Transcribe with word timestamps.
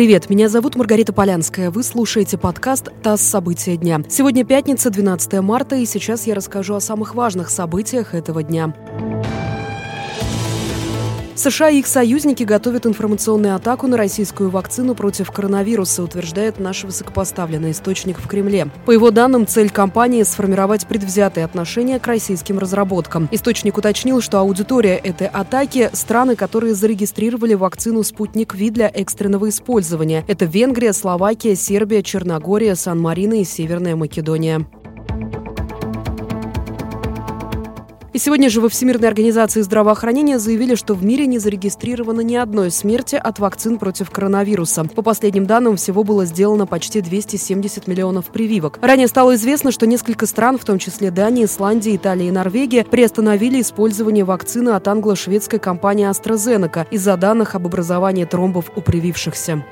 Привет, 0.00 0.30
меня 0.30 0.48
зовут 0.48 0.76
Маргарита 0.76 1.12
Полянская. 1.12 1.70
Вы 1.70 1.82
слушаете 1.82 2.38
подкаст 2.38 2.88
«ТАСС. 3.02 3.20
События 3.20 3.76
дня». 3.76 4.00
Сегодня 4.08 4.46
пятница, 4.46 4.88
12 4.88 5.42
марта, 5.42 5.76
и 5.76 5.84
сейчас 5.84 6.26
я 6.26 6.34
расскажу 6.34 6.74
о 6.74 6.80
самых 6.80 7.14
важных 7.14 7.50
событиях 7.50 8.14
этого 8.14 8.42
дня. 8.42 8.74
США 11.34 11.70
и 11.70 11.78
их 11.78 11.86
союзники 11.86 12.42
готовят 12.42 12.86
информационную 12.86 13.54
атаку 13.54 13.86
на 13.86 13.96
российскую 13.96 14.50
вакцину 14.50 14.94
против 14.94 15.30
коронавируса, 15.30 16.02
утверждает 16.02 16.60
наш 16.60 16.84
высокопоставленный 16.84 17.70
источник 17.70 18.18
в 18.18 18.26
Кремле. 18.26 18.68
По 18.86 18.90
его 18.90 19.10
данным, 19.10 19.46
цель 19.46 19.70
кампании– 19.70 20.22
сформировать 20.24 20.86
предвзятые 20.86 21.44
отношения 21.44 21.98
к 21.98 22.06
российским 22.06 22.58
разработкам. 22.58 23.28
Источник 23.30 23.78
уточнил, 23.78 24.20
что 24.20 24.38
аудитория 24.38 24.96
этой 24.96 25.26
атаки– 25.26 25.90
страны, 25.92 26.36
которые 26.36 26.74
зарегистрировали 26.74 27.54
вакцину 27.54 28.02
«Спутник 28.02 28.54
Ви» 28.54 28.70
для 28.70 28.88
экстренного 28.88 29.48
использования. 29.48 30.24
Это 30.28 30.44
Венгрия, 30.44 30.92
Словакия, 30.92 31.54
Сербия, 31.54 32.02
Черногория, 32.02 32.74
Сан-Марино 32.74 33.40
и 33.40 33.44
Северная 33.44 33.96
Македония. 33.96 34.66
И 38.12 38.18
сегодня 38.18 38.50
же 38.50 38.60
во 38.60 38.68
Всемирной 38.68 39.06
организации 39.06 39.60
здравоохранения 39.60 40.40
заявили, 40.40 40.74
что 40.74 40.94
в 40.94 41.04
мире 41.04 41.26
не 41.26 41.38
зарегистрировано 41.38 42.22
ни 42.22 42.34
одной 42.34 42.72
смерти 42.72 43.14
от 43.14 43.38
вакцин 43.38 43.78
против 43.78 44.10
коронавируса. 44.10 44.82
По 44.84 45.02
последним 45.02 45.46
данным, 45.46 45.76
всего 45.76 46.02
было 46.02 46.24
сделано 46.24 46.66
почти 46.66 47.02
270 47.02 47.86
миллионов 47.86 48.26
прививок. 48.26 48.80
Ранее 48.82 49.06
стало 49.06 49.36
известно, 49.36 49.70
что 49.70 49.86
несколько 49.86 50.26
стран, 50.26 50.58
в 50.58 50.64
том 50.64 50.80
числе 50.80 51.12
Дания, 51.12 51.44
Исландия, 51.44 51.94
Италия 51.94 52.28
и 52.28 52.32
Норвегия, 52.32 52.84
приостановили 52.84 53.60
использование 53.60 54.24
вакцины 54.24 54.70
от 54.70 54.88
англо-шведской 54.88 55.60
компании 55.60 56.10
AstraZeneca 56.10 56.88
из-за 56.90 57.16
данных 57.16 57.54
об 57.54 57.66
образовании 57.66 58.24
тромбов 58.24 58.72
у 58.74 58.80
привившихся. 58.80 59.64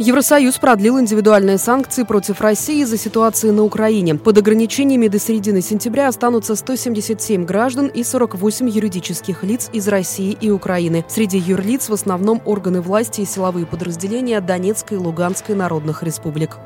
Евросоюз 0.00 0.56
продлил 0.56 0.98
индивидуальные 0.98 1.58
санкции 1.58 2.04
против 2.04 2.40
России 2.40 2.80
из-за 2.80 2.96
ситуации 2.96 3.50
на 3.50 3.64
Украине. 3.64 4.14
Под 4.14 4.38
ограничениями 4.38 5.08
до 5.08 5.18
середины 5.18 5.60
сентября 5.60 6.08
останутся 6.08 6.56
177 6.56 7.44
граждан 7.44 7.88
и 7.88 8.02
48 8.02 8.66
юридических 8.70 9.44
лиц 9.44 9.68
из 9.74 9.86
России 9.88 10.34
и 10.40 10.48
Украины. 10.48 11.04
Среди 11.06 11.36
юрлиц 11.36 11.90
в 11.90 11.92
основном 11.92 12.40
органы 12.46 12.80
власти 12.80 13.20
и 13.20 13.26
силовые 13.26 13.66
подразделения 13.66 14.40
Донецкой 14.40 14.96
и 14.96 15.00
Луганской 15.00 15.54
народных 15.54 16.02
республик. 16.02 16.56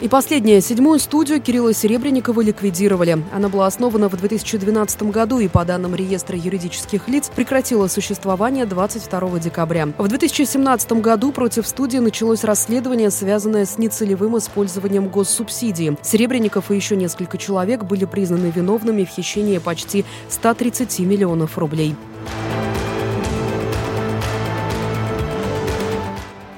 И 0.00 0.06
последнее. 0.06 0.60
Седьмую 0.60 1.00
студию 1.00 1.40
Кирилла 1.42 1.74
Серебренникова 1.74 2.40
ликвидировали. 2.40 3.18
Она 3.32 3.48
была 3.48 3.66
основана 3.66 4.08
в 4.08 4.16
2012 4.16 5.02
году 5.04 5.40
и, 5.40 5.48
по 5.48 5.64
данным 5.64 5.96
реестра 5.96 6.38
юридических 6.38 7.08
лиц, 7.08 7.32
прекратила 7.34 7.88
существование 7.88 8.64
22 8.64 9.40
декабря. 9.40 9.88
В 9.98 10.06
2017 10.06 10.92
году 10.92 11.32
против 11.32 11.66
студии 11.66 11.98
началось 11.98 12.44
расследование, 12.44 13.10
связанное 13.10 13.66
с 13.66 13.76
нецелевым 13.76 14.38
использованием 14.38 15.08
госсубсидии. 15.08 15.98
Серебренников 16.02 16.70
и 16.70 16.76
еще 16.76 16.94
несколько 16.94 17.36
человек 17.36 17.82
были 17.82 18.04
признаны 18.04 18.52
виновными 18.54 19.04
в 19.04 19.08
хищении 19.08 19.58
почти 19.58 20.04
130 20.28 21.00
миллионов 21.00 21.58
рублей. 21.58 21.96